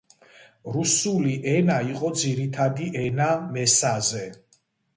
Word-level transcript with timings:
რუსული 0.77 1.33
ენა 1.51 1.75
იყო 1.91 2.11
ძირითადი 2.23 2.89
ენა 3.05 3.31
მესაზე. 3.53 4.27